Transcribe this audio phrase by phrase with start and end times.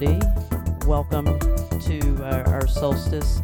[0.00, 0.26] everybody.
[0.86, 1.26] Welcome
[1.80, 3.37] to uh, our solstice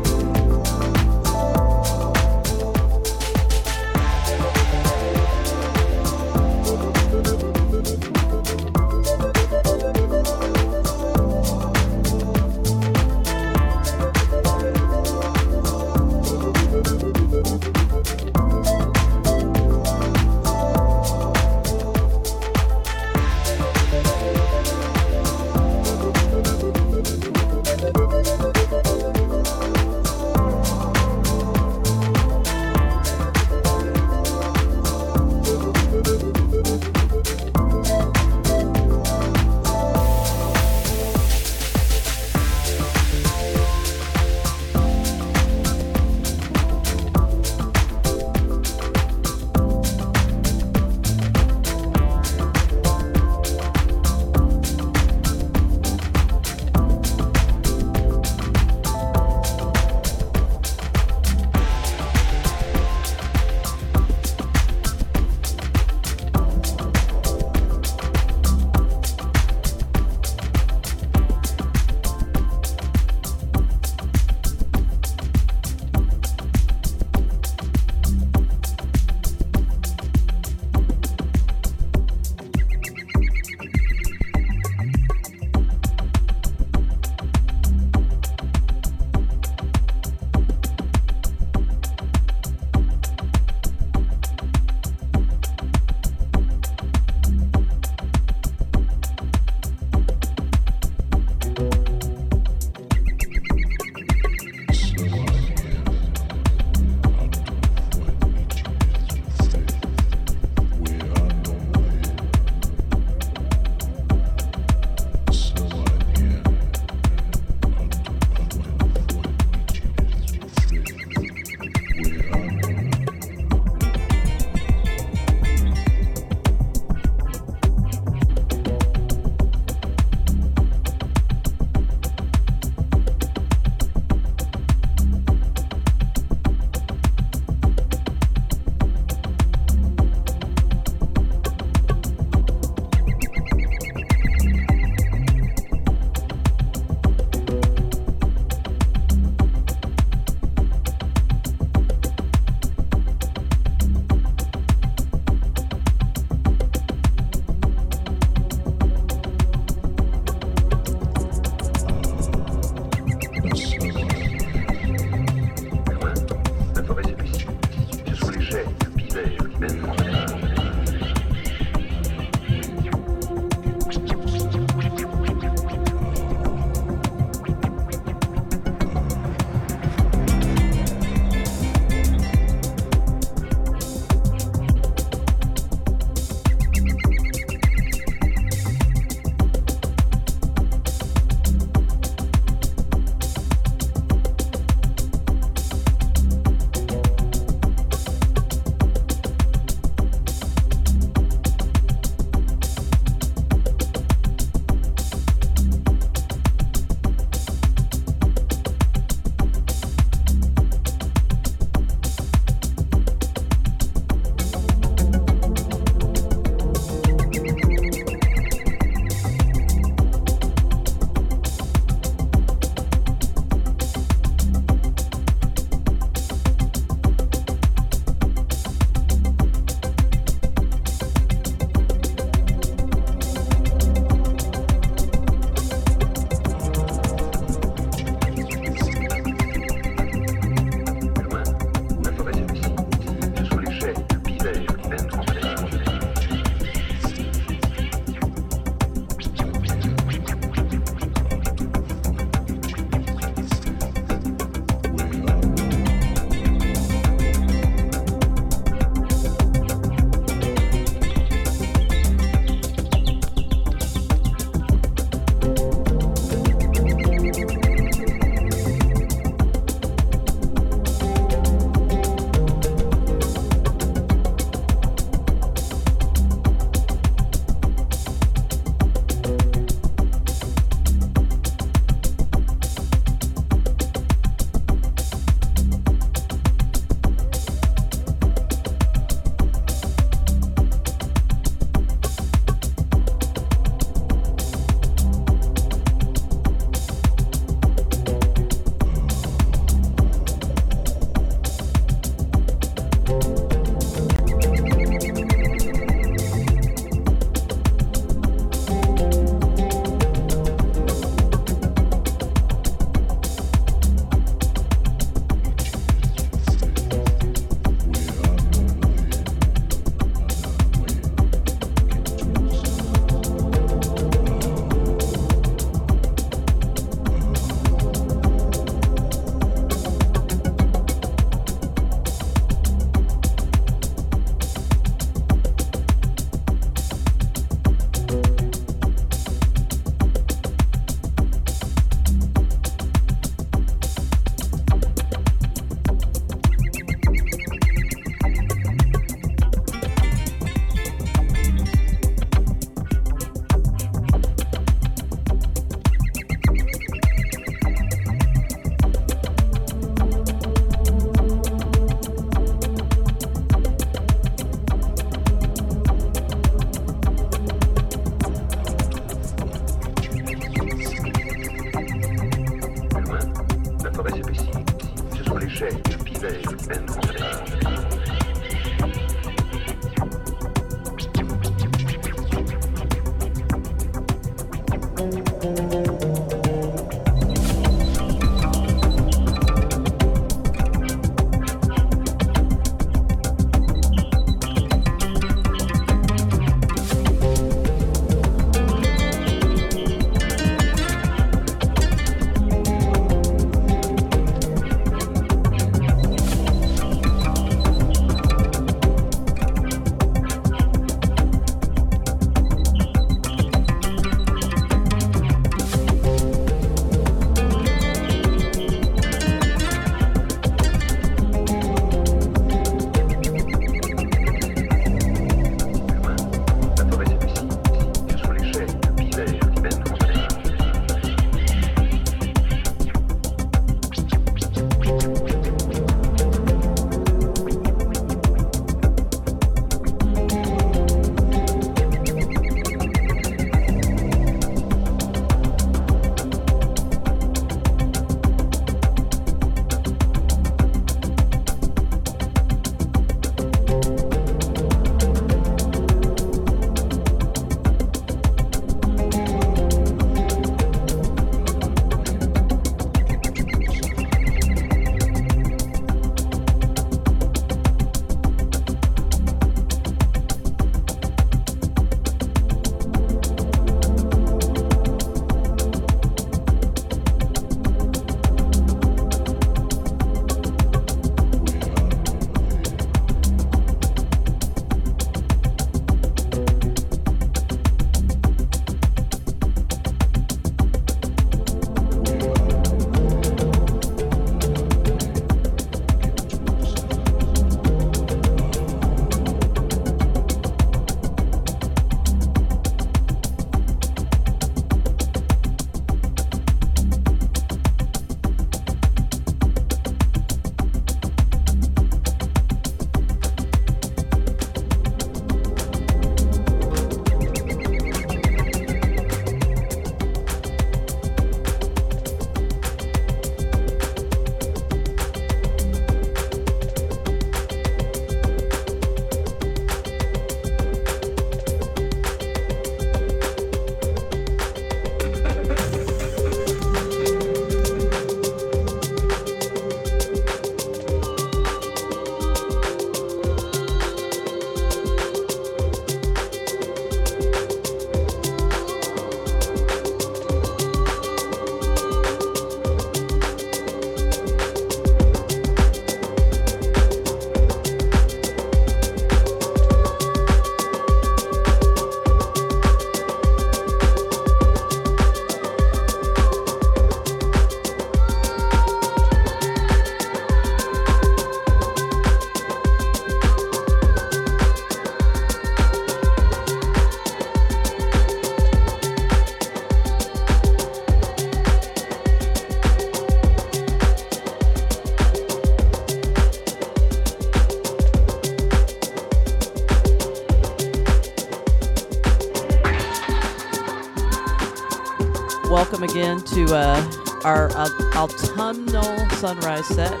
[596.00, 600.00] again to uh, our uh, autumnal sunrise set,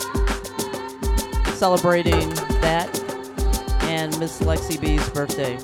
[1.56, 2.30] celebrating
[2.62, 2.88] that
[3.82, 5.58] and Miss Lexi B's birthday.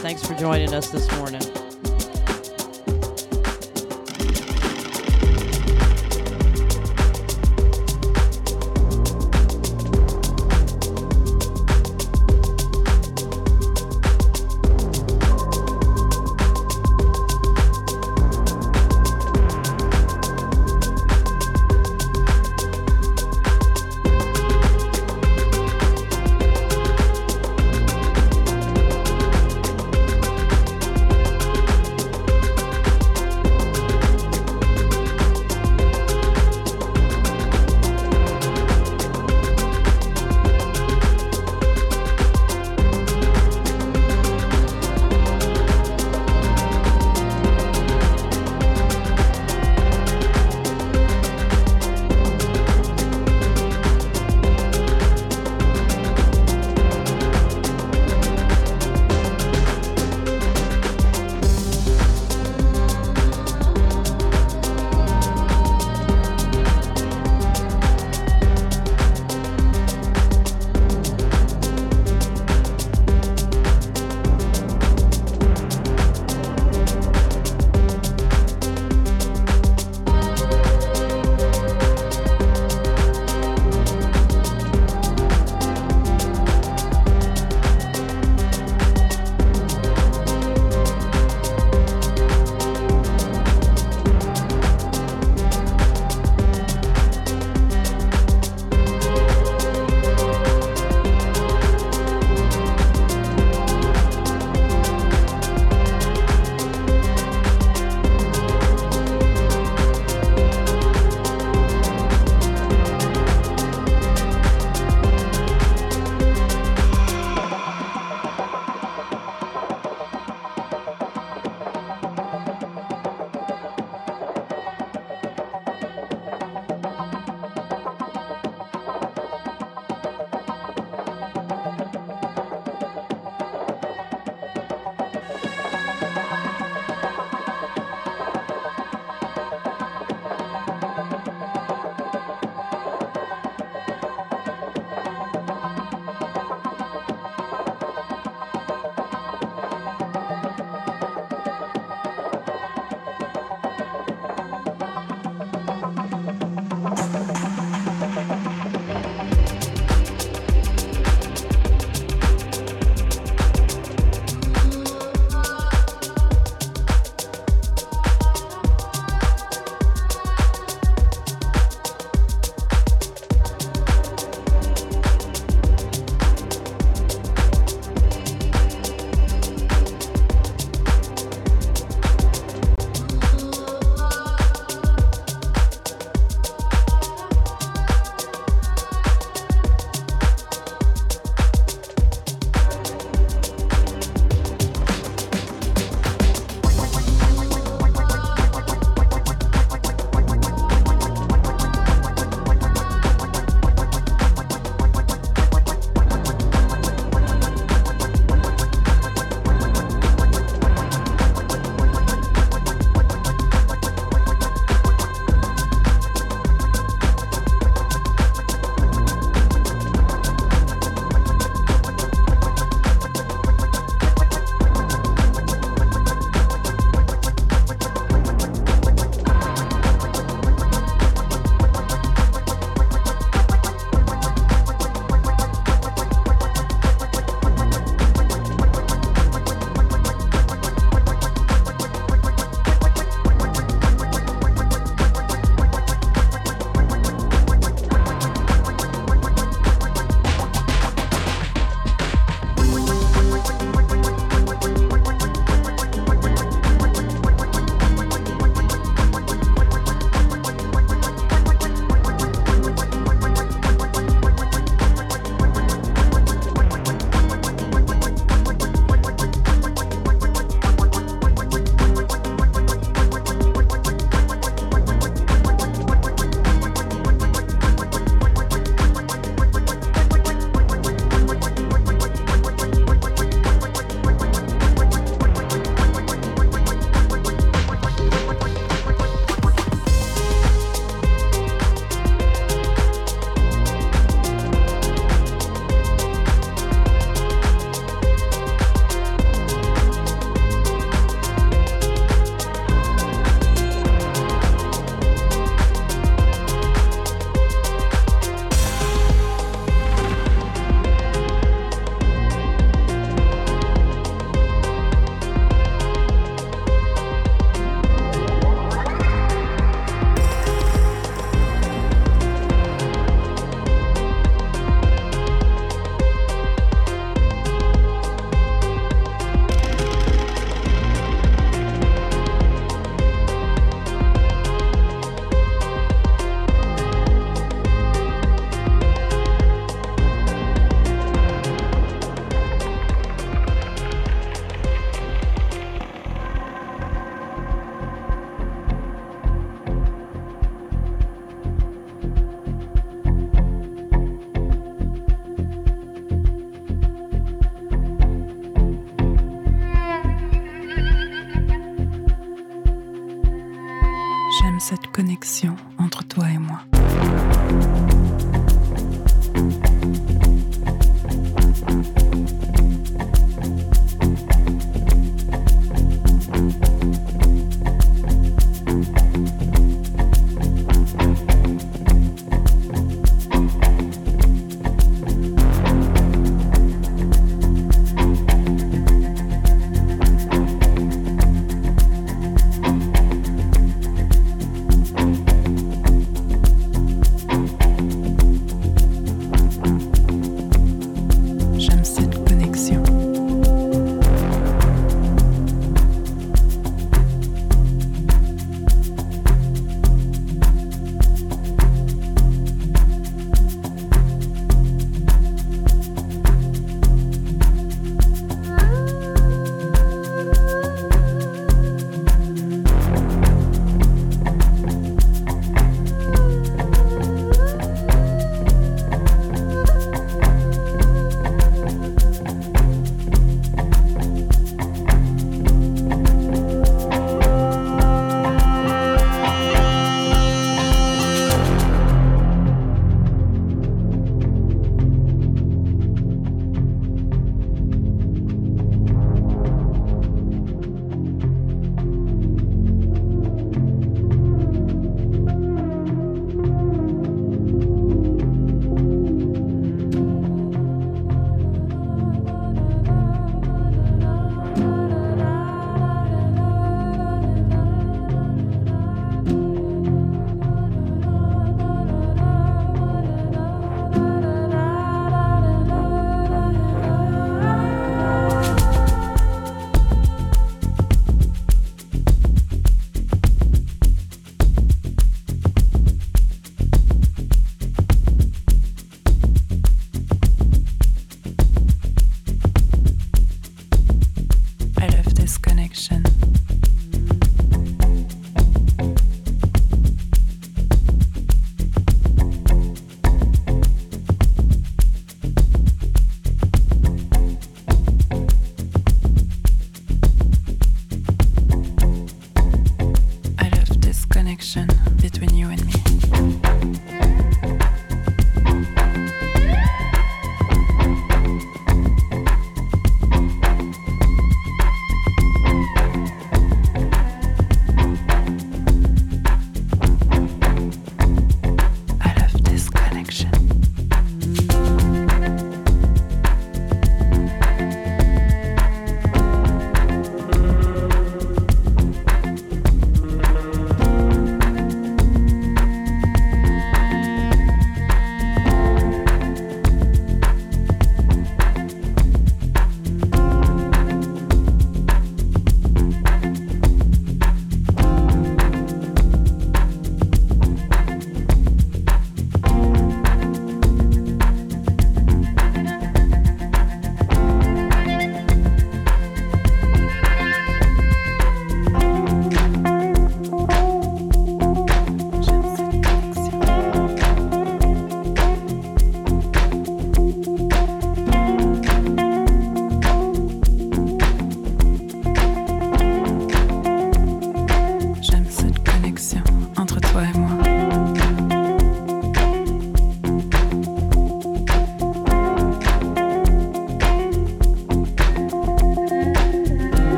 [0.00, 1.42] Thanks for joining us this morning.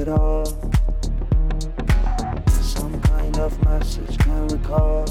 [0.00, 0.46] it all.
[2.48, 5.04] Some kind of message can recall.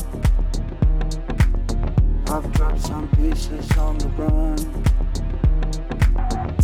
[2.27, 4.57] I've dropped some pieces on the run.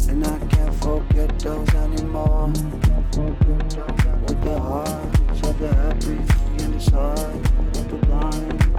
[0.10, 2.48] And I can't forget those anymore.
[4.28, 6.18] With the hearts of the happy
[6.64, 7.36] and the side
[7.78, 8.75] of the blind.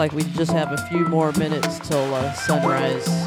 [0.00, 3.19] Like we just have a few more minutes till uh, sunrise.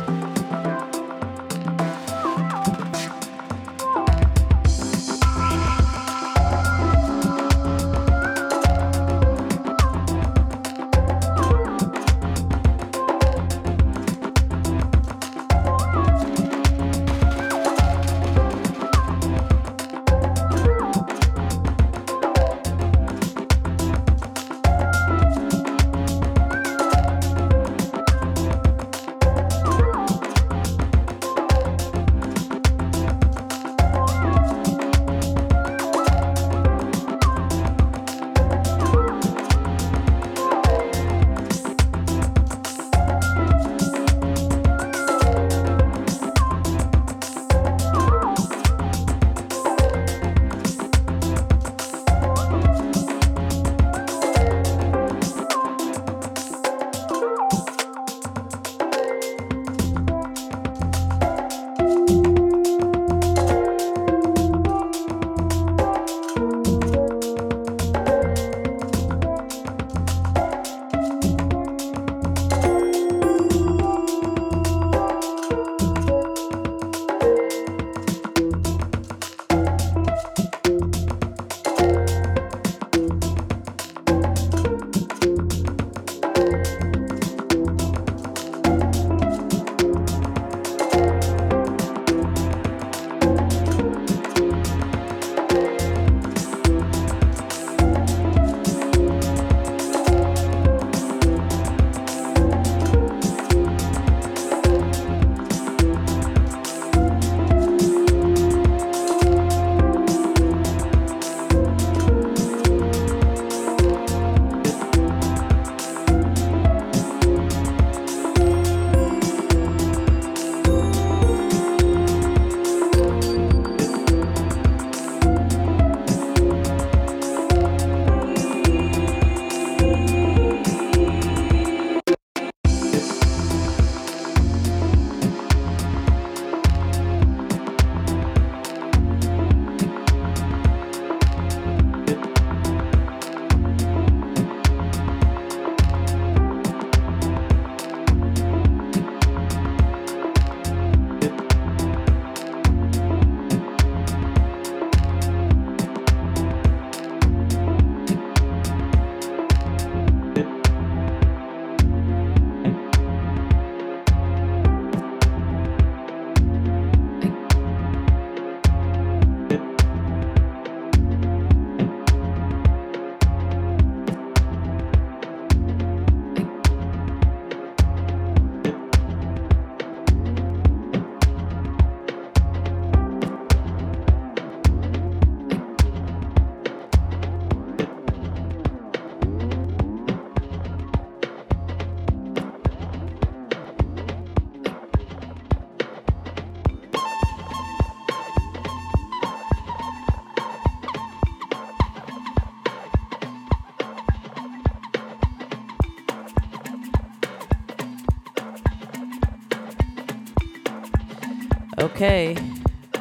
[212.04, 212.36] Okay.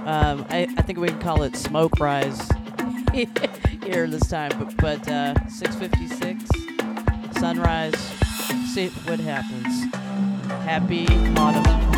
[0.04, 2.48] Um, I, I think we can call it smoke rise
[3.82, 6.48] here this time, but, but uh, 656,
[7.40, 7.96] sunrise,
[8.72, 9.92] see what happens.
[10.62, 11.91] Happy autumn.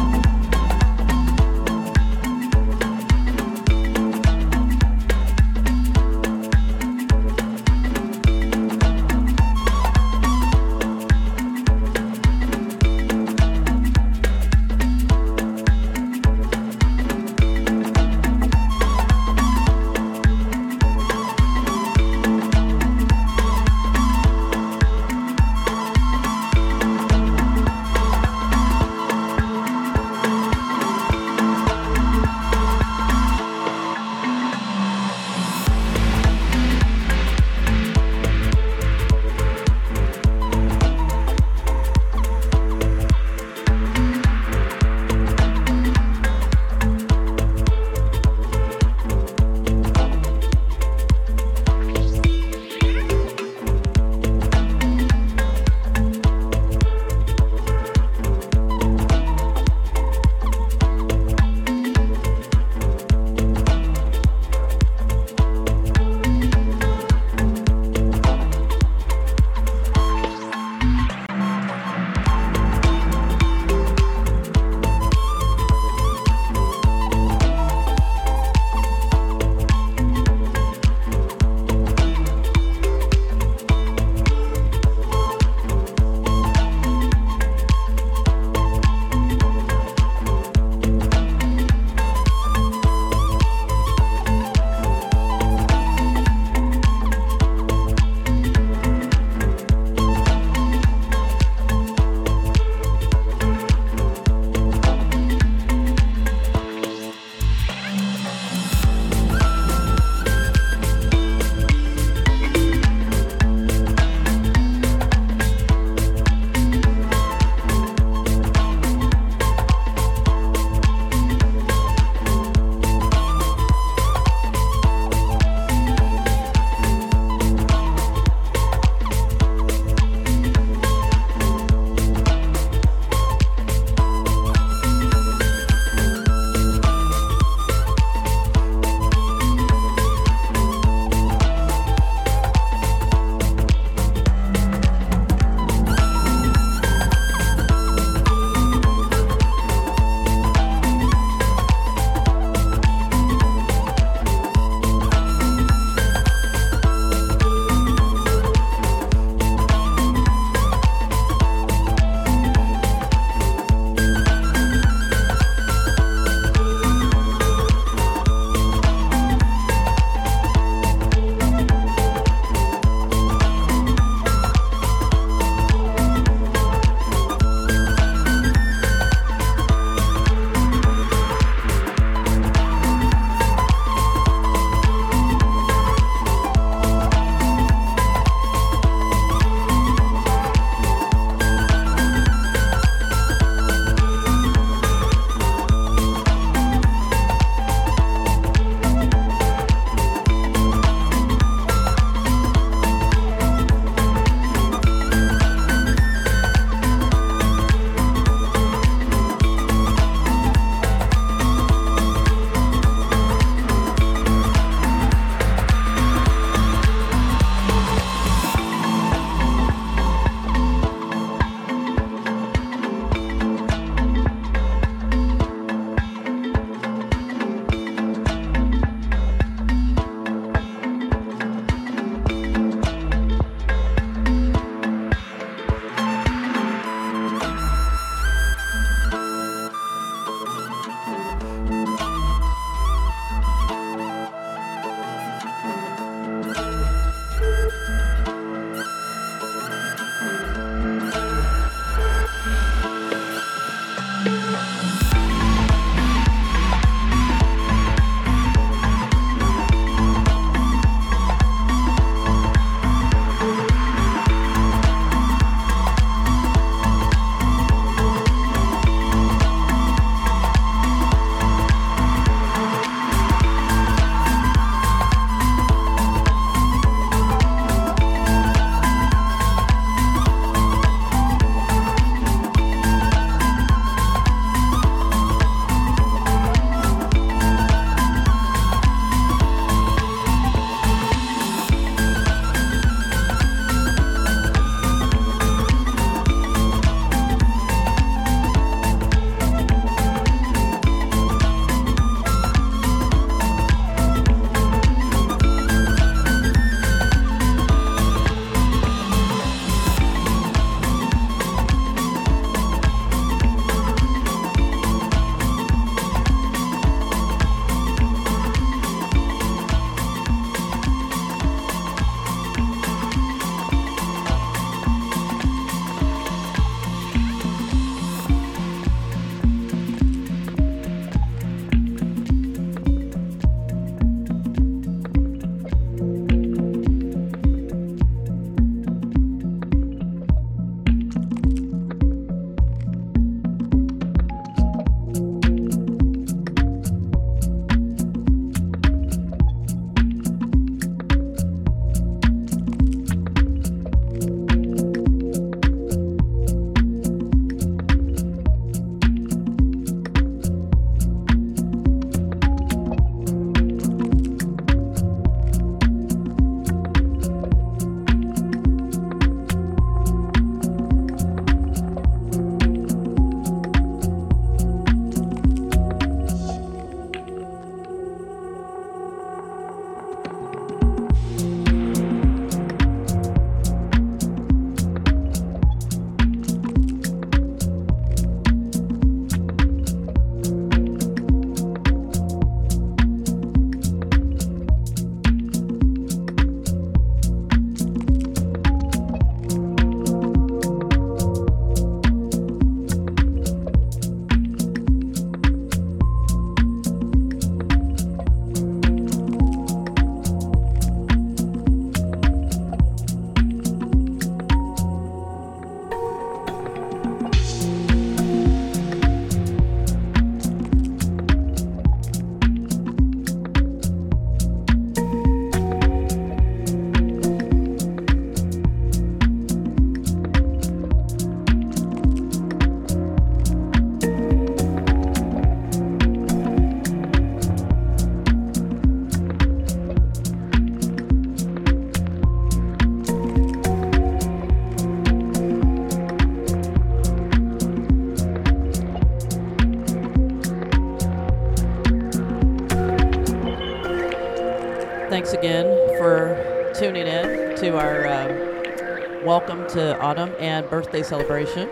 [460.39, 461.68] And birthday celebration.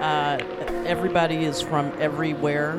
[0.00, 0.38] Uh,
[0.86, 2.72] everybody is from everywhere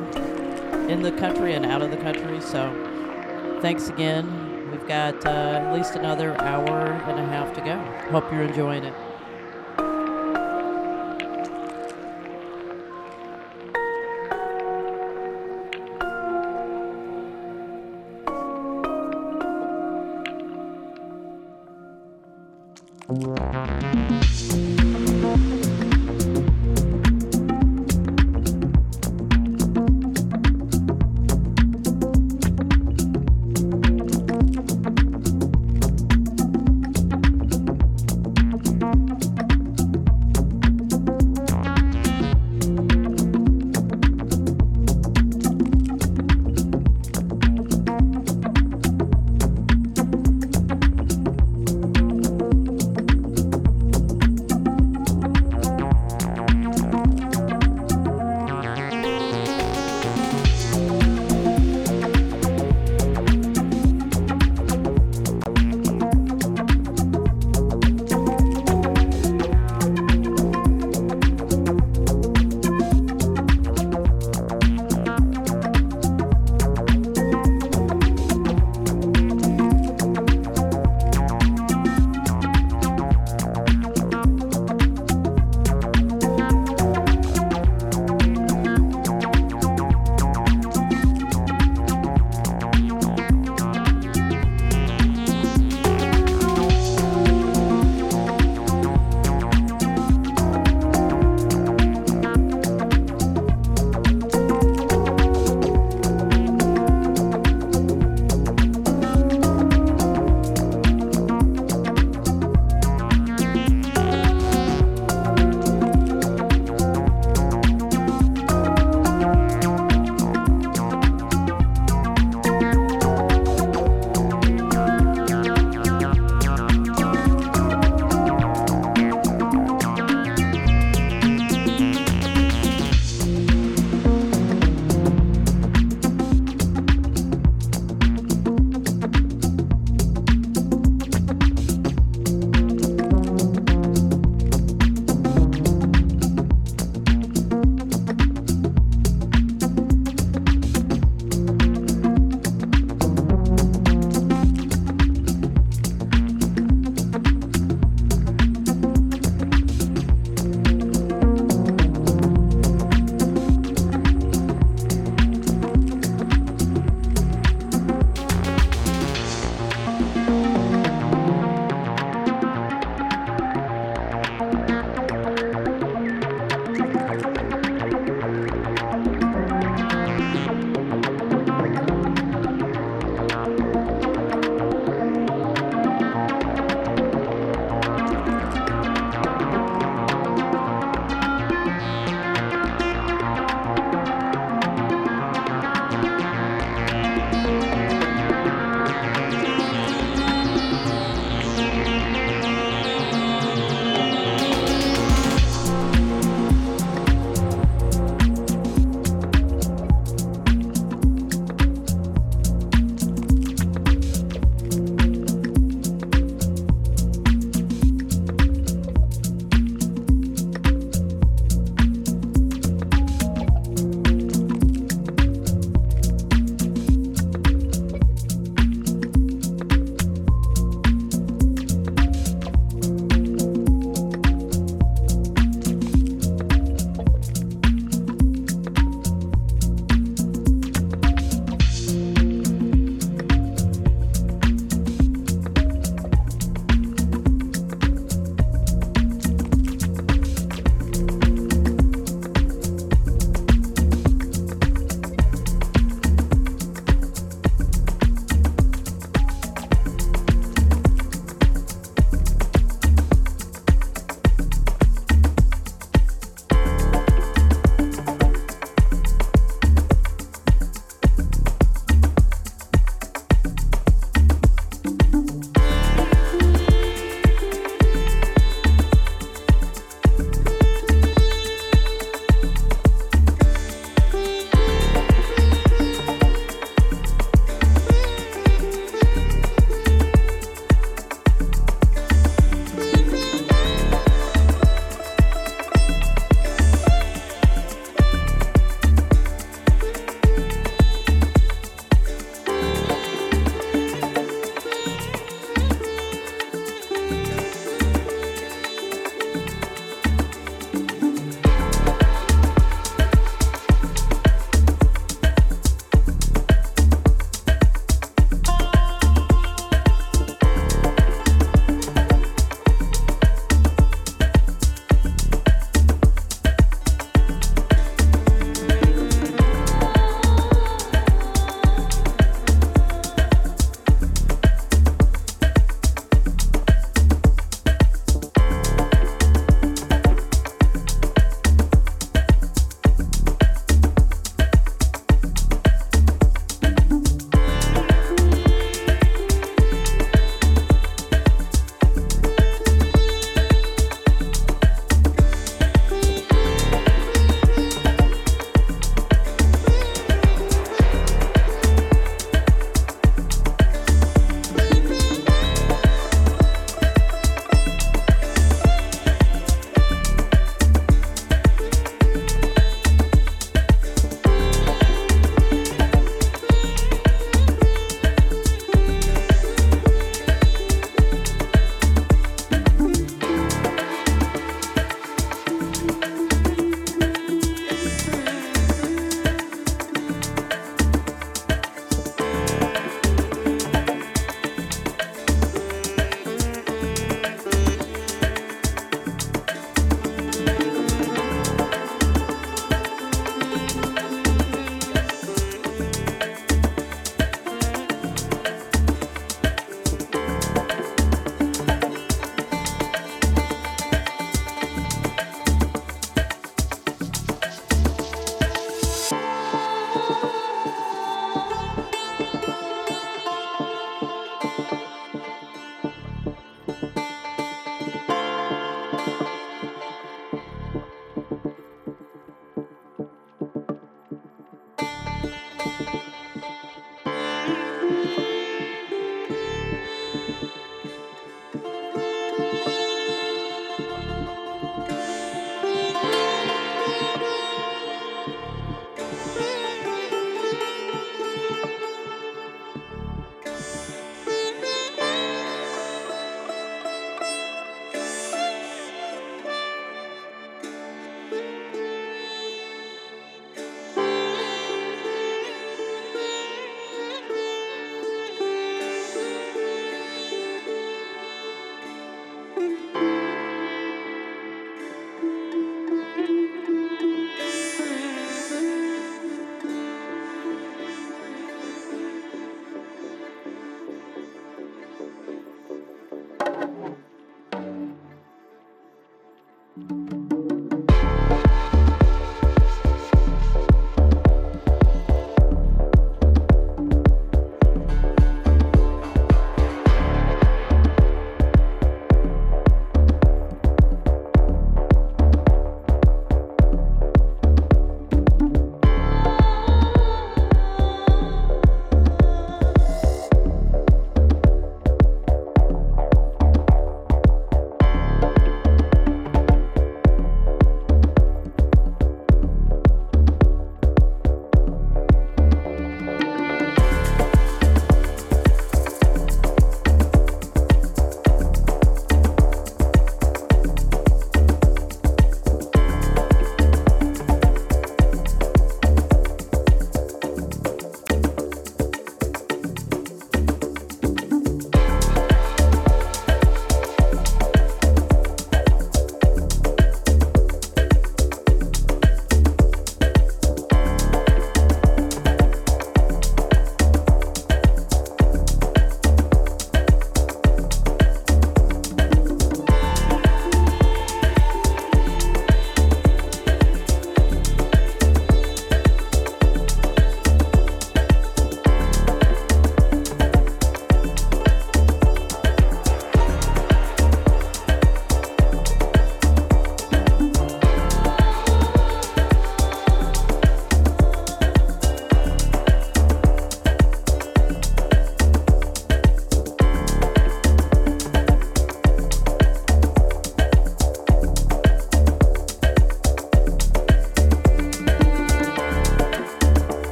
[0.88, 4.70] in the country and out of the country, so thanks again.
[4.70, 7.76] We've got uh, at least another hour and a half to go.
[8.10, 8.94] Hope you're enjoying it.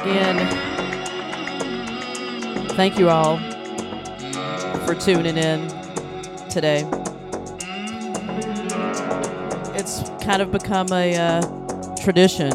[0.00, 0.48] Again,
[2.70, 3.38] thank you all
[4.86, 5.68] for tuning in
[6.48, 6.88] today.
[9.74, 12.50] It's kind of become a uh, tradition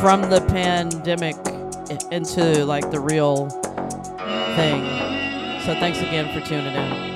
[0.00, 1.36] from the pandemic
[2.10, 3.48] into like the real
[4.56, 4.82] thing.
[5.64, 7.11] So thanks again for tuning in.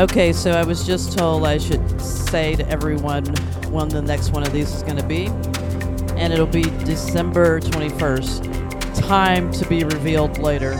[0.00, 3.26] Okay, so I was just told I should say to everyone
[3.70, 5.26] when the next one of these is going to be,
[6.16, 9.06] and it'll be December 21st.
[9.06, 10.70] Time to be revealed later.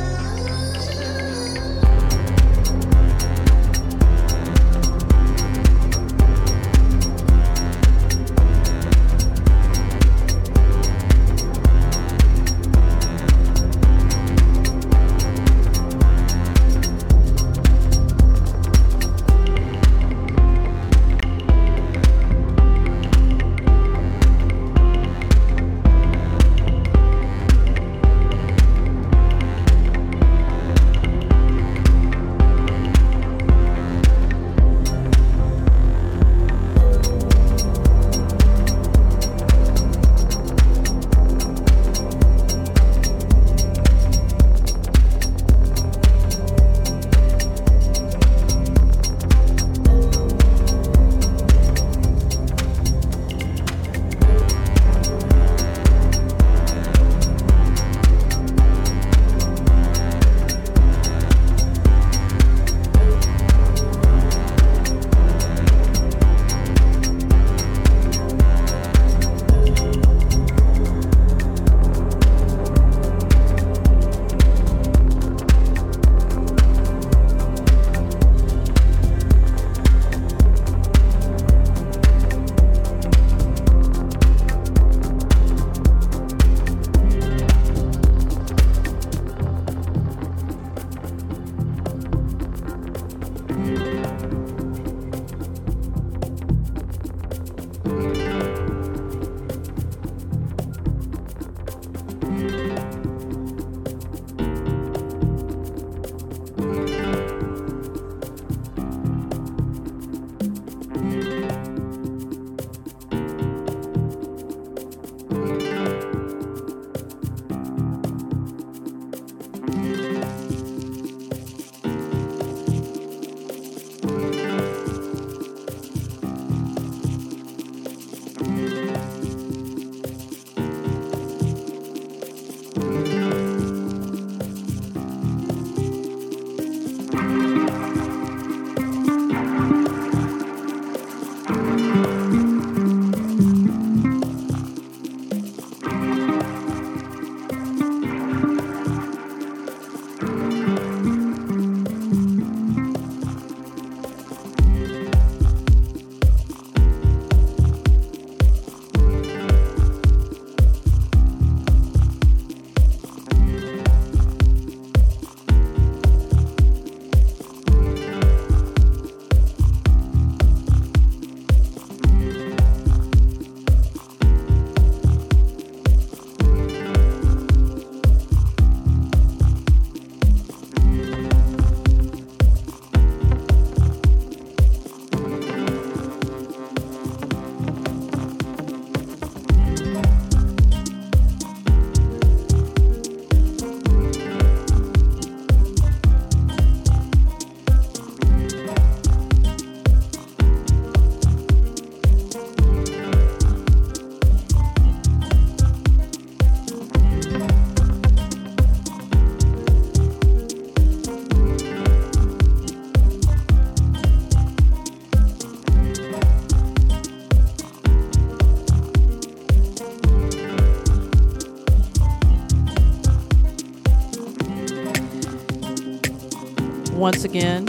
[227.12, 227.66] Once again,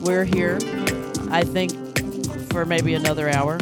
[0.00, 0.58] we're here.
[1.30, 1.70] I think
[2.50, 3.60] for maybe another hour.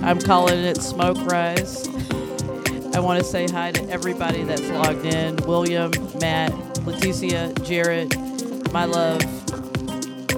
[0.00, 1.88] I'm calling it Smoke Rise.
[2.94, 5.90] I want to say hi to everybody that's logged in William,
[6.20, 6.52] Matt,
[6.86, 8.16] Leticia, Jarrett,
[8.72, 9.22] my love,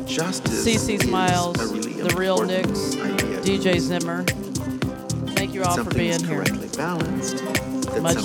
[0.06, 2.94] Justice CC Smiles, really The Real Nicks.
[3.44, 4.24] DJ Zimmer.
[5.34, 6.42] Thank you all for being here.
[6.74, 7.44] balanced.
[8.00, 8.16] Much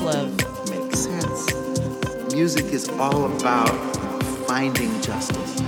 [0.96, 1.54] sense.
[2.34, 3.87] Music is all about
[4.48, 5.67] finding justice.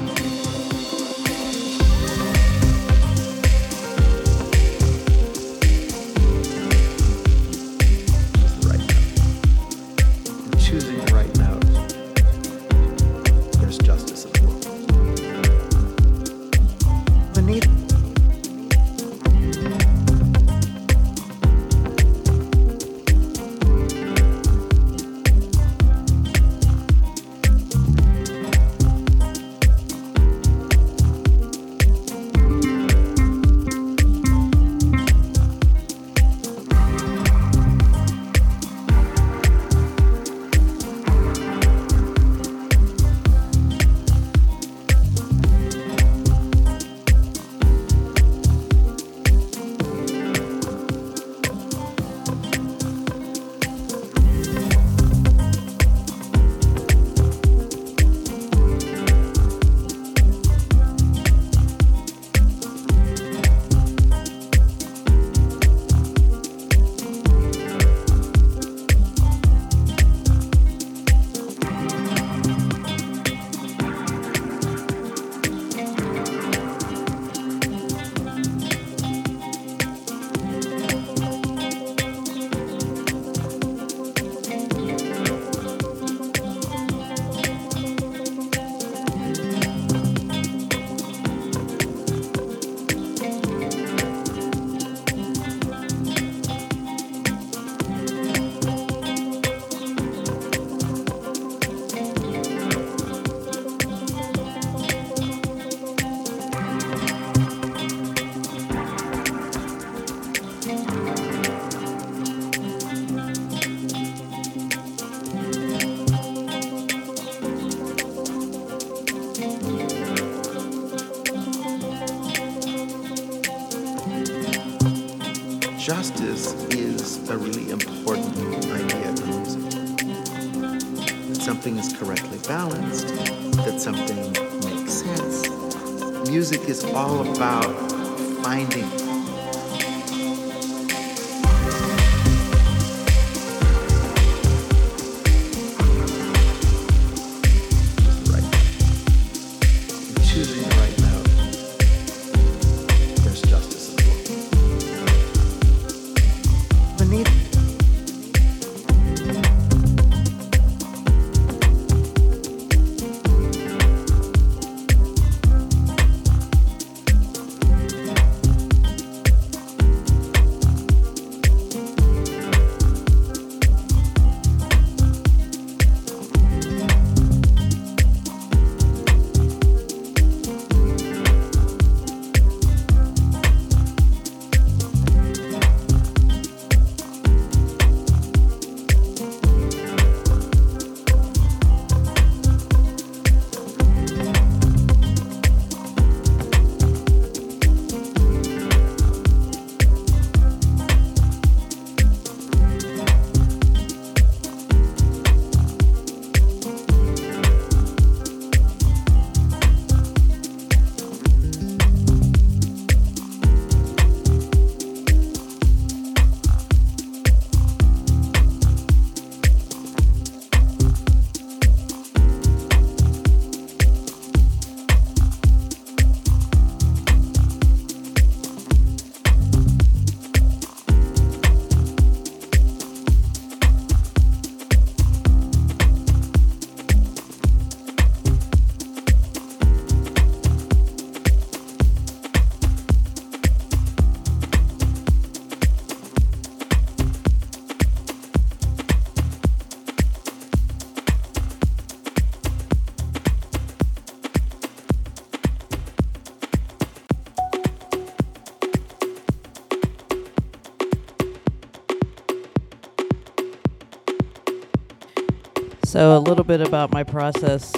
[266.00, 267.74] So, a little bit about my process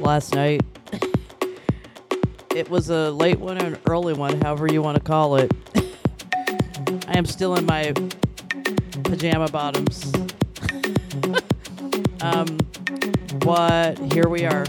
[0.00, 0.60] last night.
[2.54, 5.50] it was a late one or an early one, however you want to call it.
[7.08, 7.94] I am still in my
[9.02, 10.12] pajama bottoms.
[12.20, 12.58] um,
[13.38, 14.66] but here we are.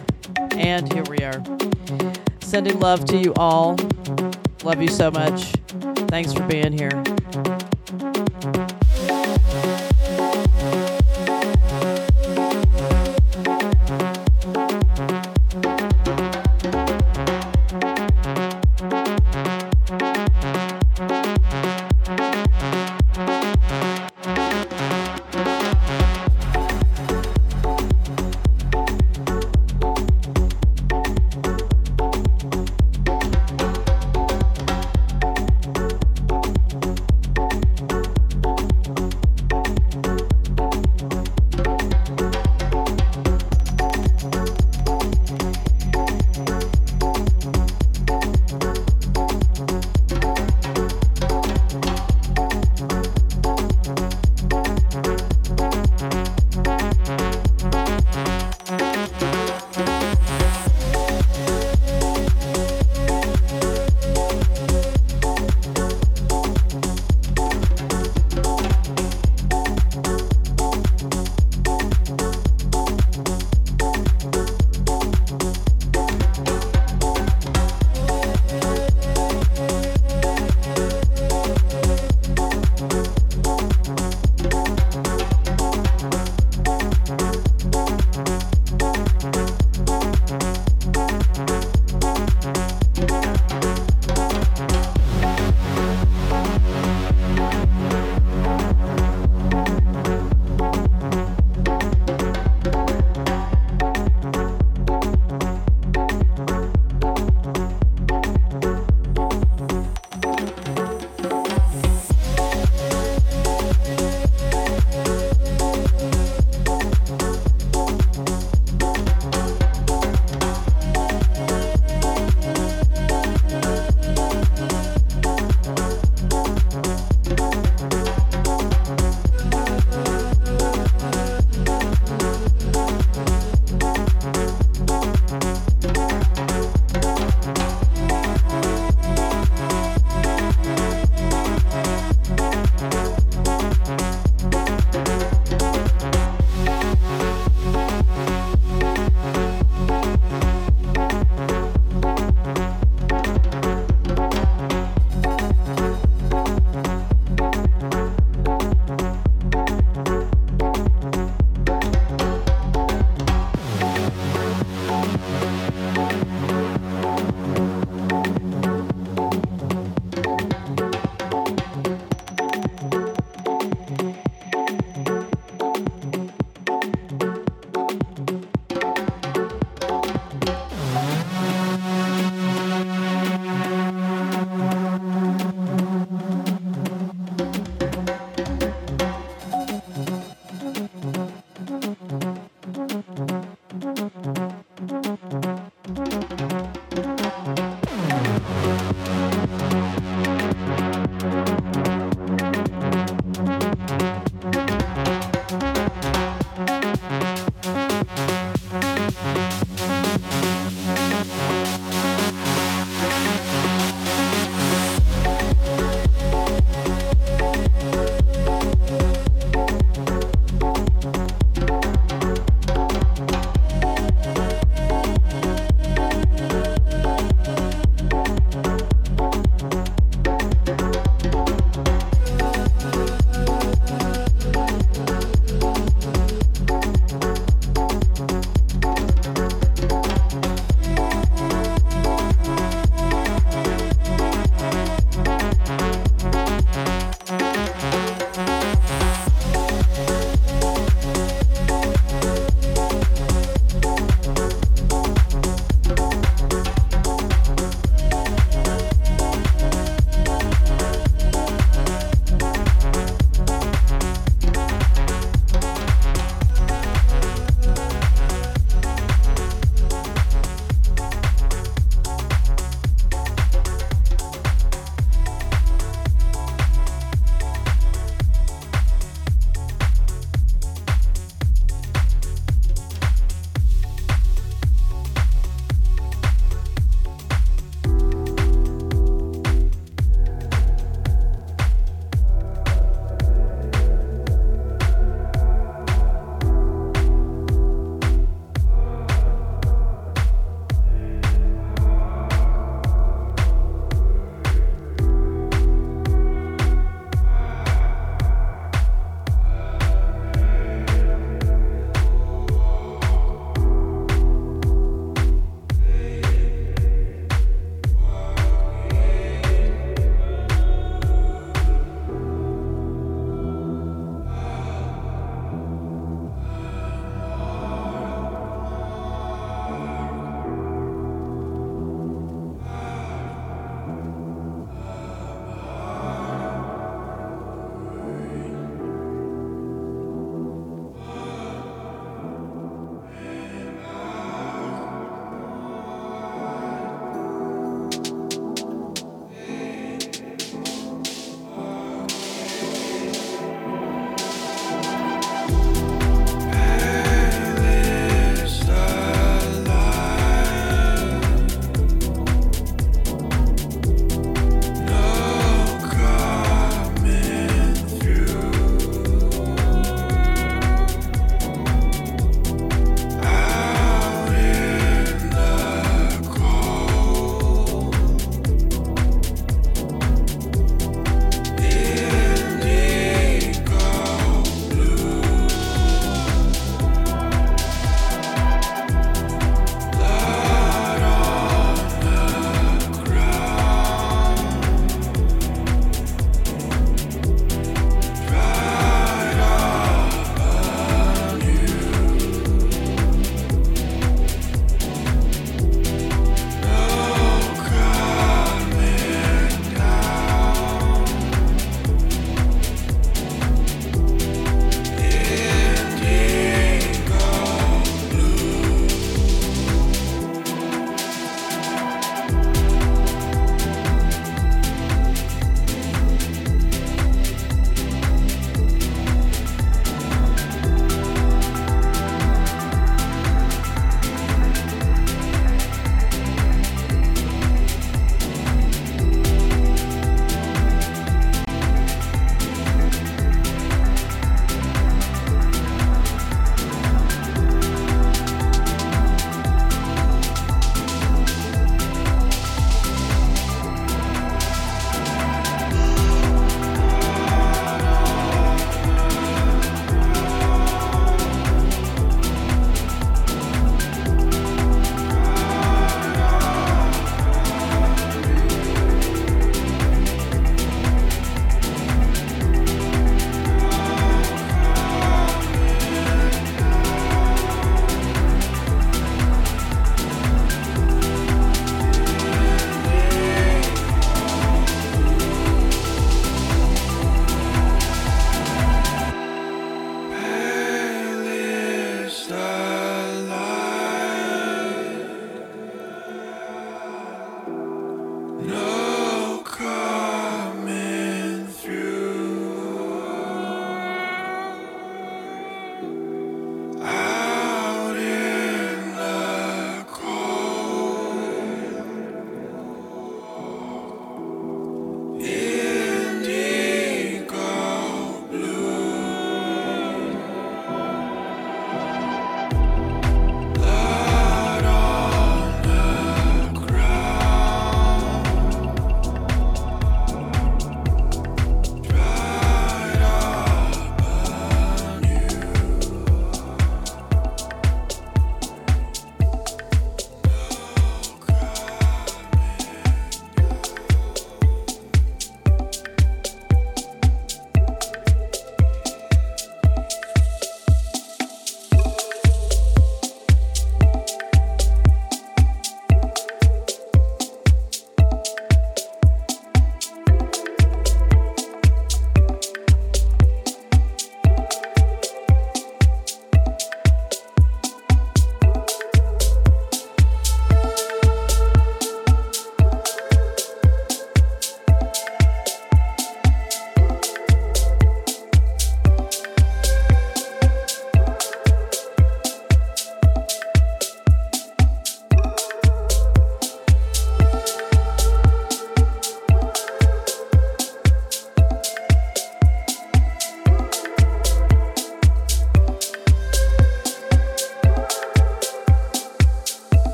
[0.52, 1.44] And here we are.
[2.40, 3.76] Sending love to you all.
[4.64, 5.52] Love you so much.
[6.08, 7.04] Thanks for being here.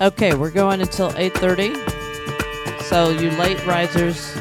[0.00, 1.72] Okay, we're going until 8:30.
[2.82, 4.34] So you late risers,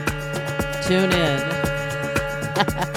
[0.88, 2.90] tune in.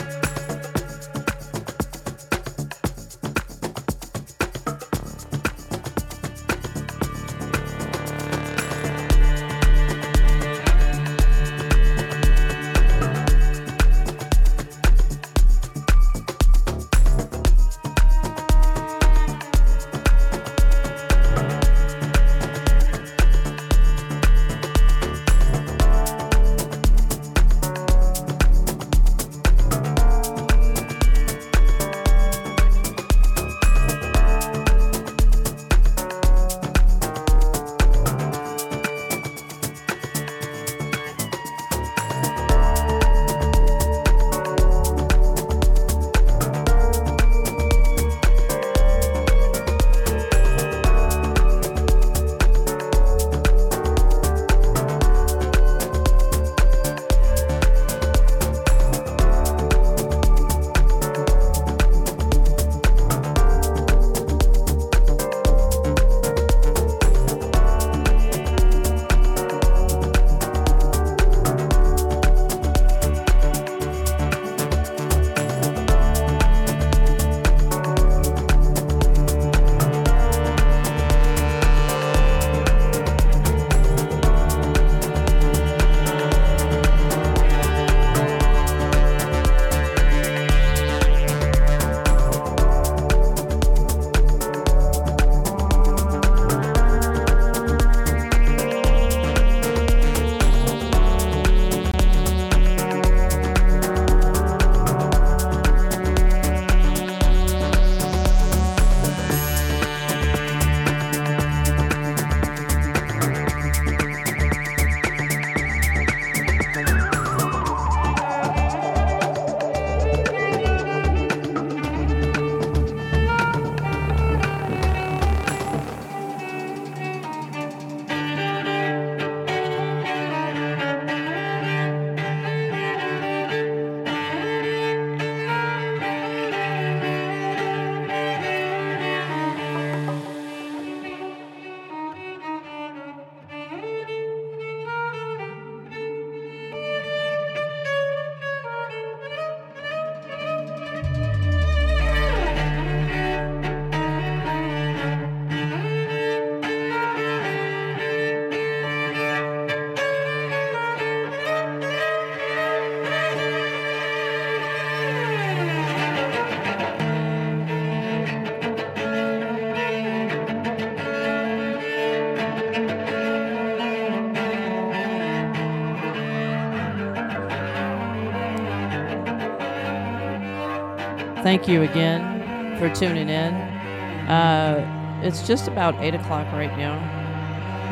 [181.47, 183.55] Thank you again for tuning in.
[183.55, 186.99] Uh, it's just about eight o'clock right now.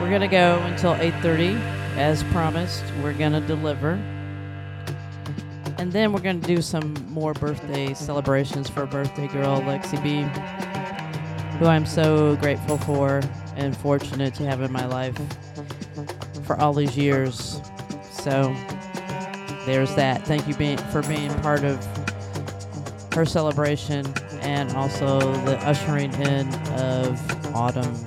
[0.02, 1.54] We're gonna go until eight thirty,
[1.94, 2.82] as promised.
[3.00, 3.92] We're gonna deliver,
[5.78, 10.22] and then we're gonna do some more birthday celebrations for birthday girl Lexi B,
[11.60, 13.22] who I'm so grateful for
[13.54, 15.16] and fortunate to have in my life
[16.44, 17.60] for all these years.
[18.10, 18.52] So
[19.64, 20.26] there's that.
[20.26, 21.78] Thank you being, for being part of
[23.14, 24.04] her celebration
[24.40, 28.03] and also the ushering in of autumn.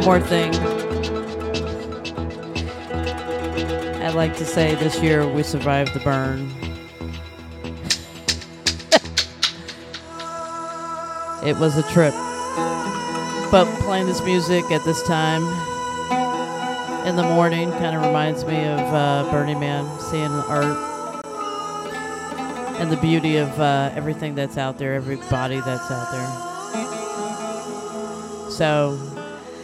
[0.00, 0.54] One more thing.
[4.02, 6.50] I'd like to say this year we survived the burn.
[11.46, 12.14] it was a trip.
[13.50, 15.42] But playing this music at this time
[17.06, 21.24] in the morning kind of reminds me of uh, Burning Man, seeing the art
[22.80, 26.26] and the beauty of uh, everything that's out there, everybody that's out there.
[28.50, 29.19] So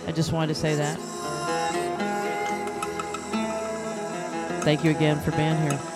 [0.07, 0.99] I just wanted to say that.
[4.62, 5.95] Thank you again for being here.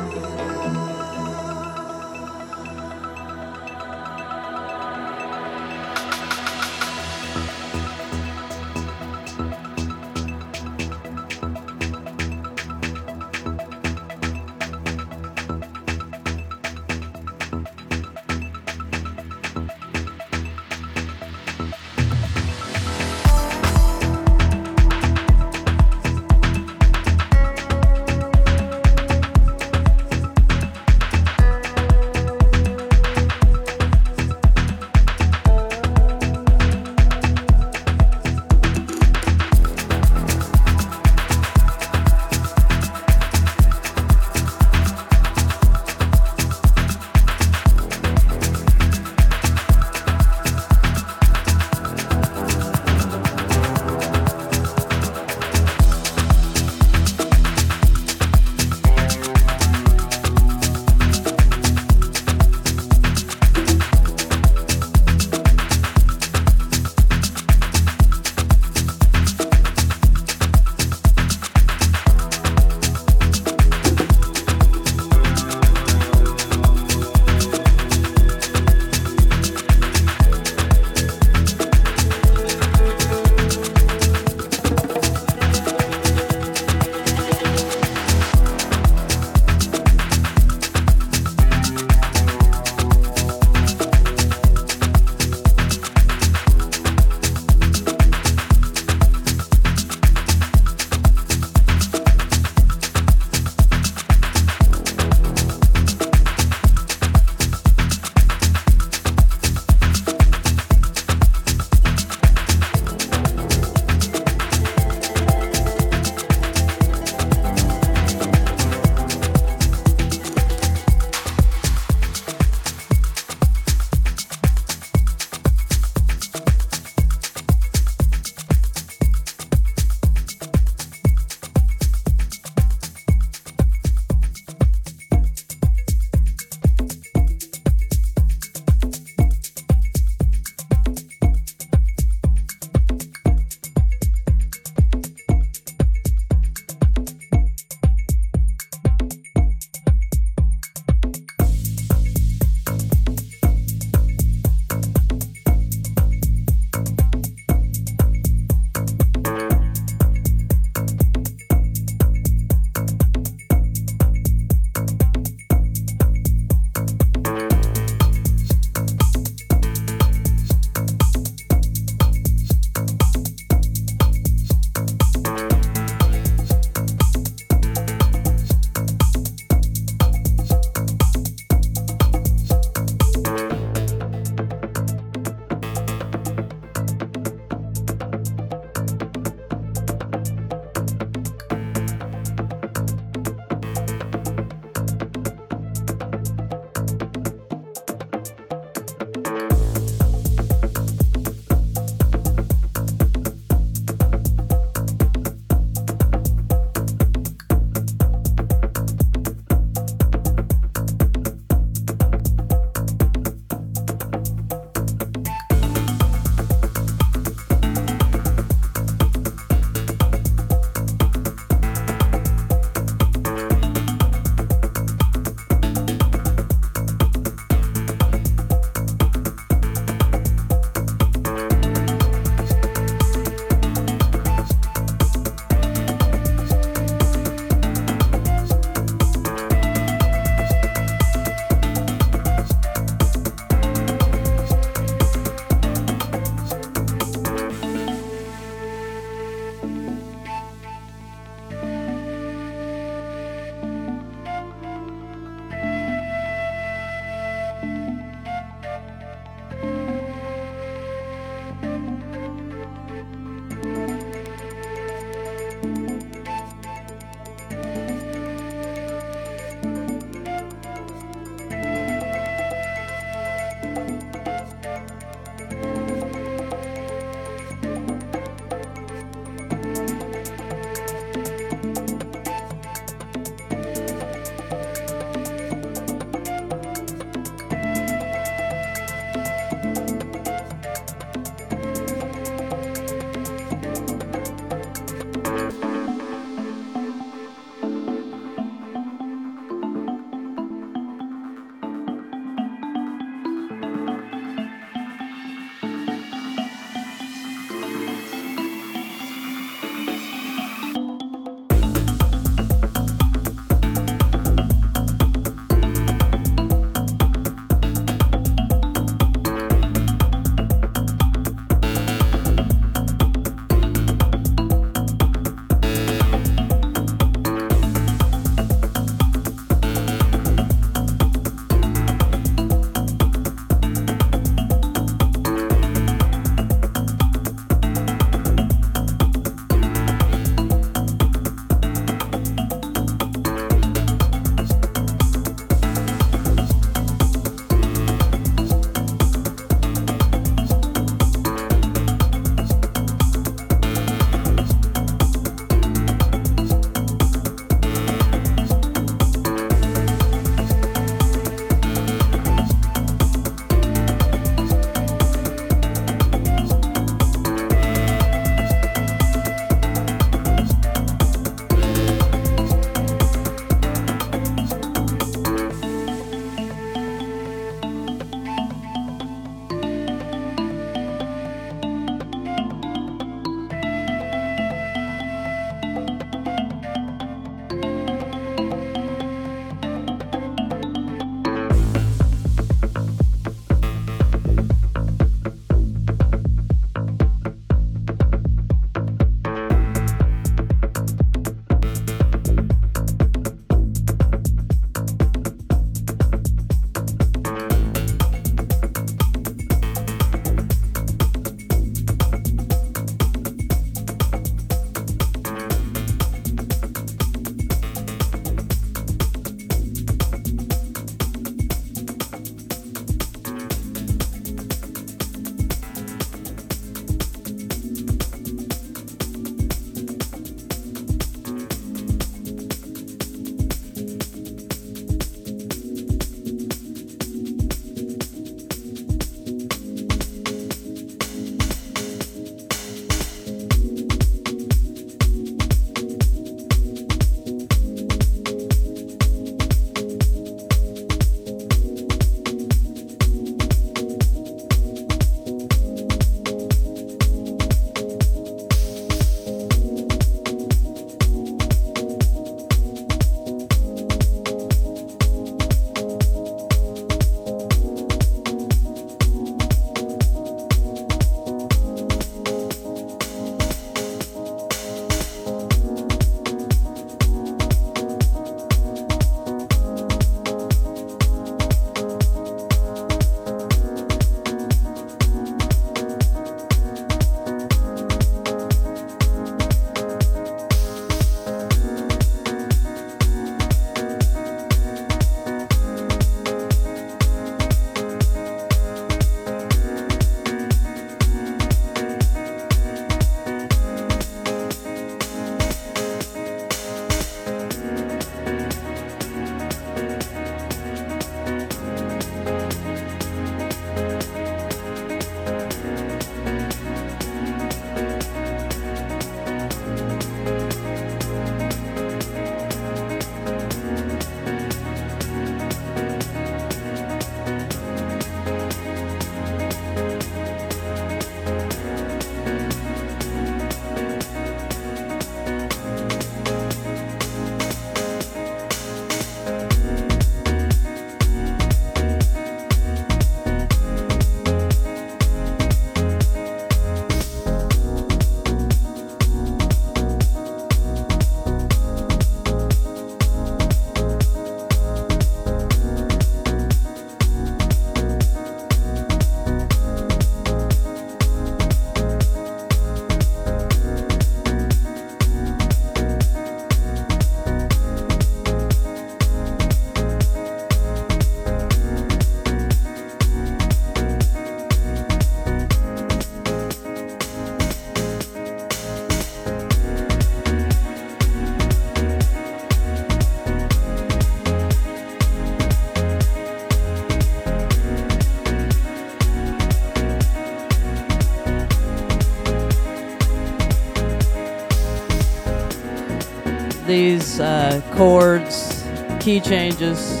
[599.04, 600.00] Key changes.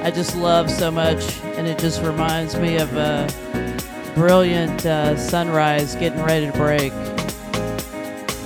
[0.00, 3.28] I just love so much, and it just reminds me of a
[4.14, 6.92] brilliant uh, sunrise getting ready to break.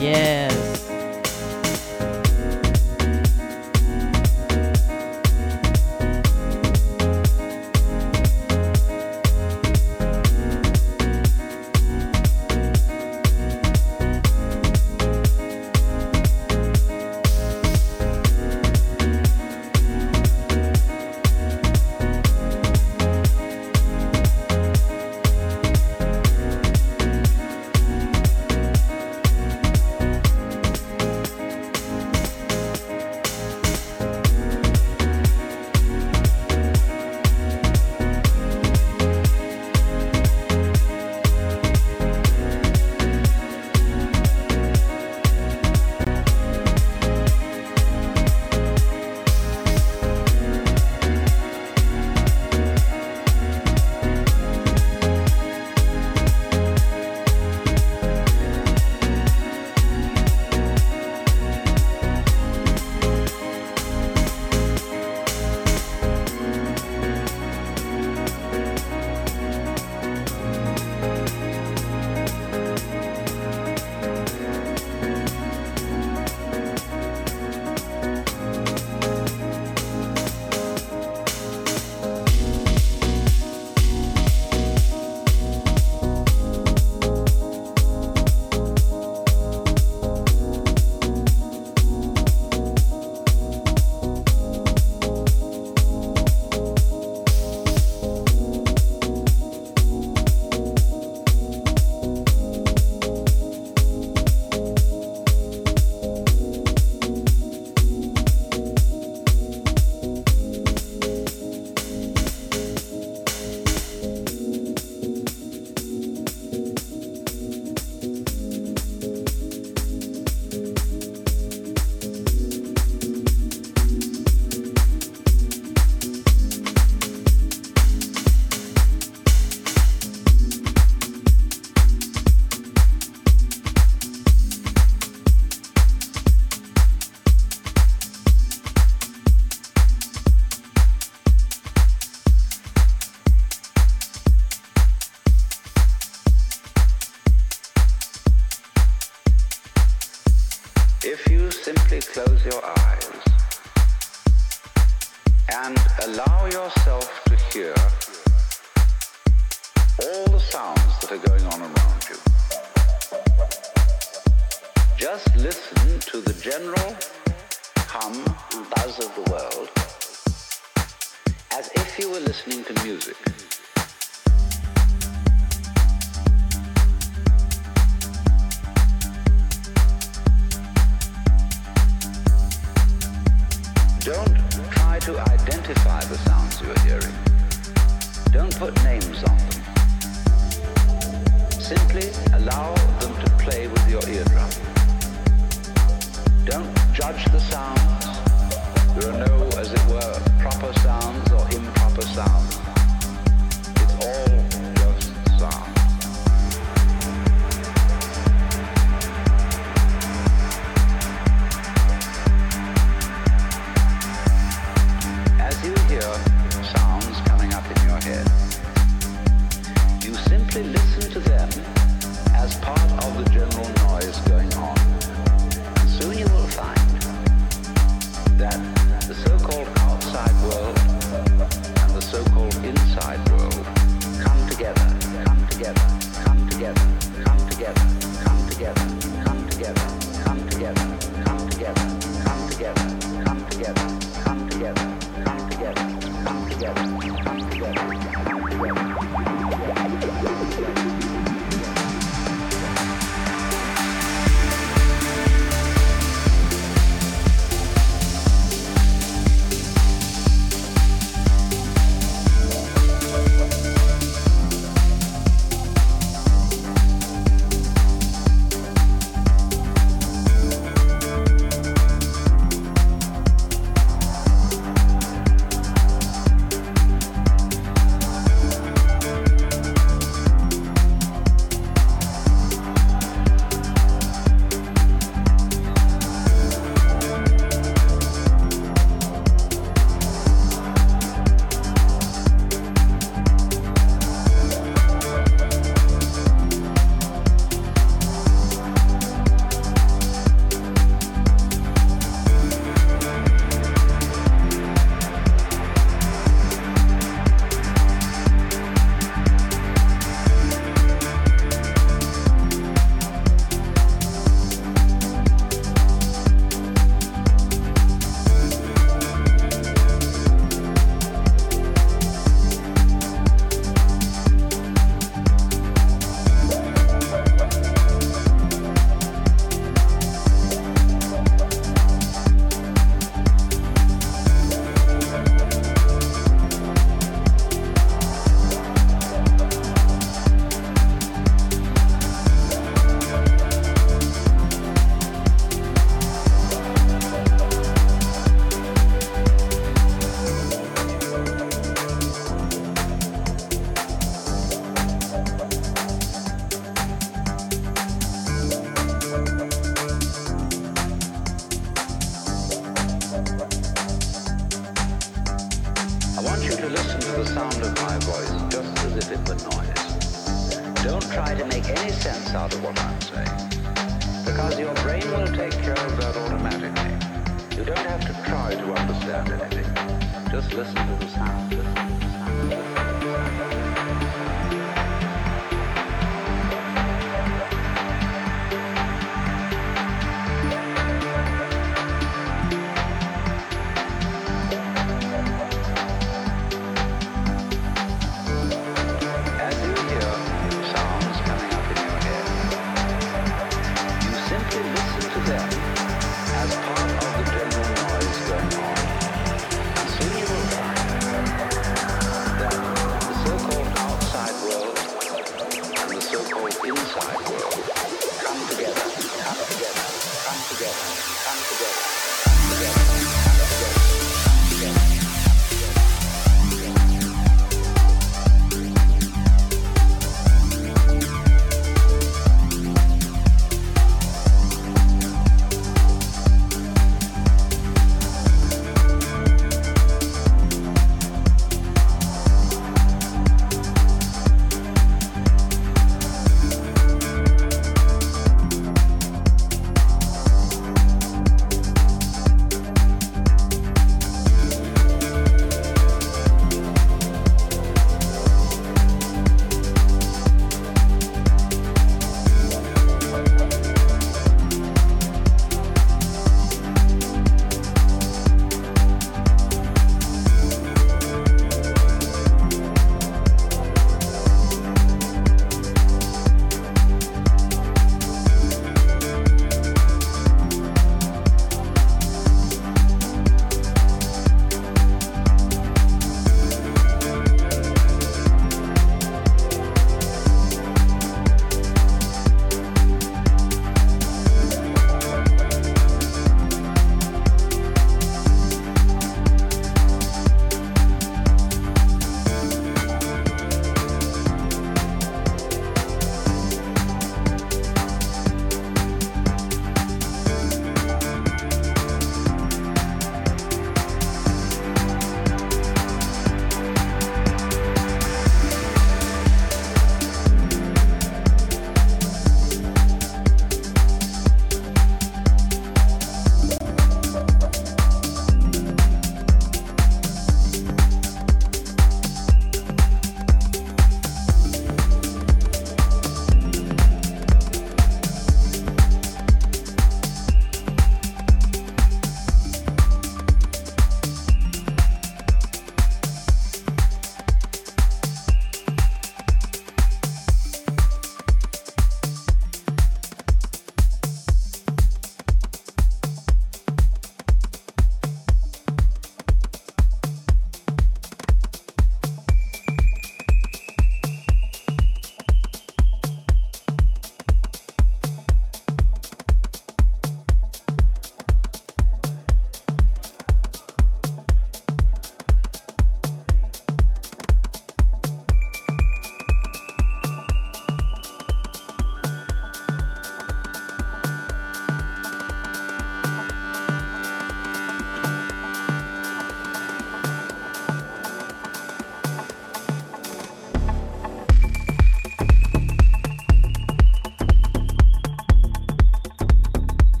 [0.00, 0.67] Yes.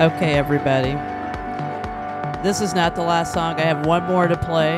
[0.00, 0.92] Okay, everybody.
[2.42, 3.60] This is not the last song.
[3.60, 4.76] I have one more to play.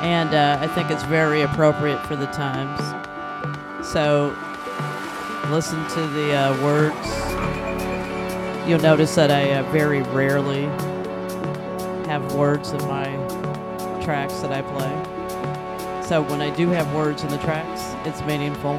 [0.00, 2.80] And uh, I think it's very appropriate for the times.
[3.86, 4.34] So
[5.50, 6.96] listen to the uh, words.
[8.66, 10.62] You'll notice that I uh, very rarely
[12.06, 13.04] have words in my
[14.02, 16.02] tracks that I play.
[16.02, 18.78] So when I do have words in the tracks, it's meaningful.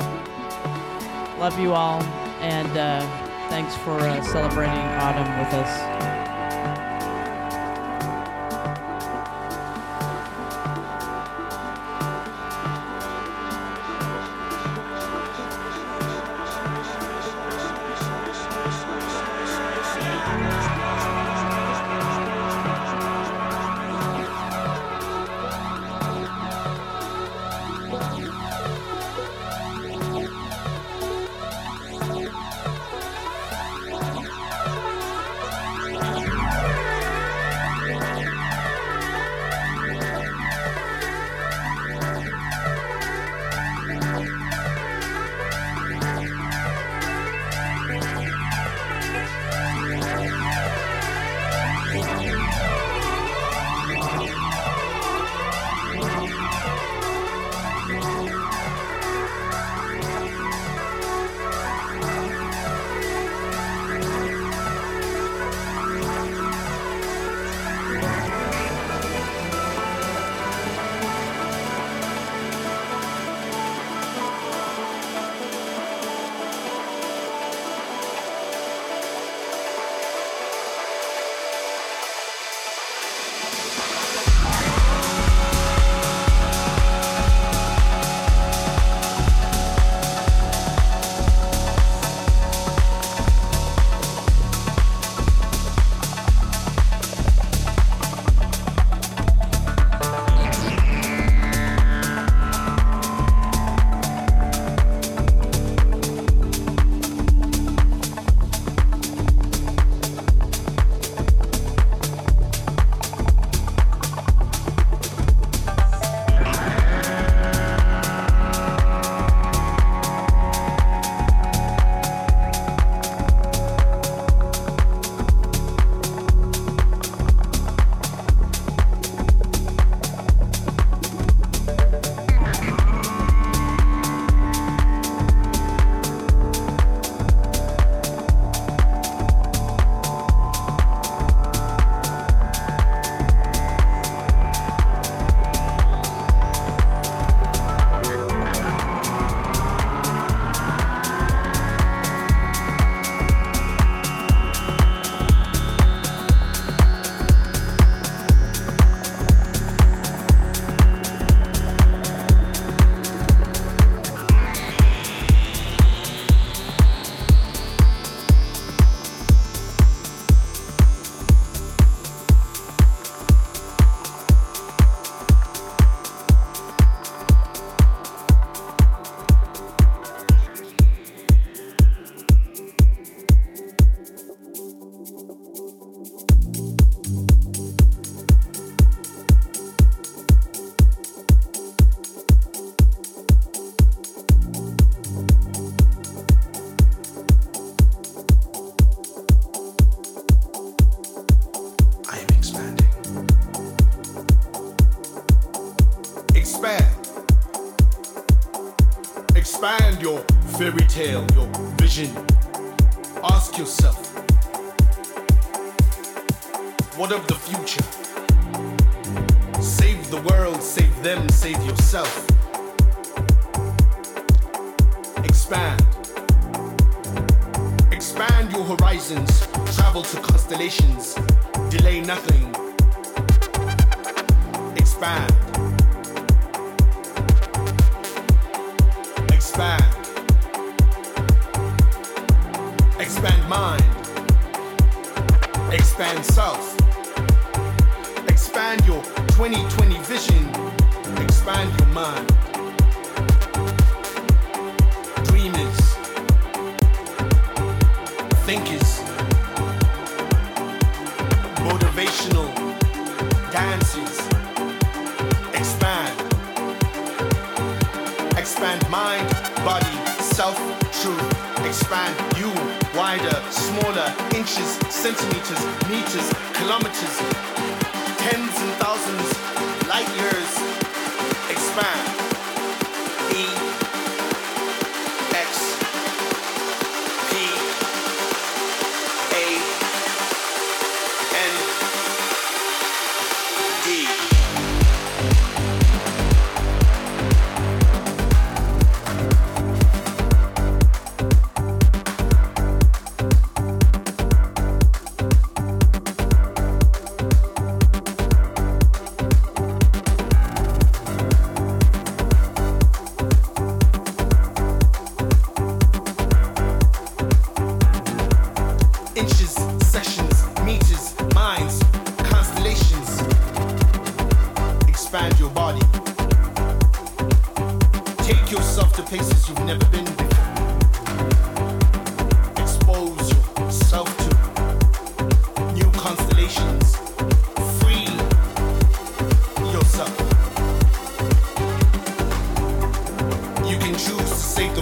[1.38, 2.02] Love you all,
[2.42, 5.91] and uh, thanks for uh, celebrating autumn with us.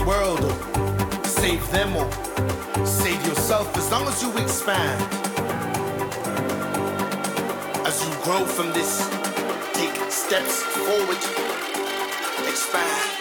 [0.10, 2.10] world or save them or
[2.84, 5.00] save yourself as long as you expand.
[7.86, 9.08] As you grow from this,
[9.74, 11.22] take steps forward,
[12.48, 13.19] expand.